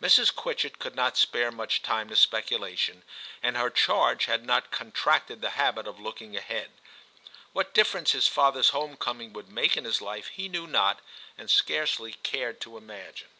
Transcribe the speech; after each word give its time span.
Mrs. 0.00 0.32
Quitchett 0.32 0.78
could 0.78 0.94
not 0.94 1.16
spare 1.16 1.50
much 1.50 1.82
time 1.82 2.08
to 2.08 2.14
speculation, 2.14 3.02
and 3.42 3.56
her 3.56 3.68
charge 3.68 4.26
had 4.26 4.44
not 4.46 4.70
con 4.70 4.92
tracted 4.92 5.40
the 5.40 5.58
habit 5.58 5.88
of 5.88 5.98
looking 5.98 6.36
ahead; 6.36 6.70
what 7.52 7.74
difference 7.74 8.12
his 8.12 8.28
father's 8.28 8.68
home 8.68 8.96
coming 8.96 9.32
would 9.32 9.48
make 9.48 9.76
in 9.76 9.84
his 9.84 10.00
life 10.00 10.28
he 10.28 10.48
knew 10.48 10.68
not, 10.68 11.00
and 11.36 11.50
scarcely 11.50 12.12
cared 12.12 12.60
to 12.60 12.76
imagine. 12.76 13.30